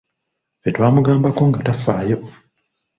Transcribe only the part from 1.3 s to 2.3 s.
nga tafaayo!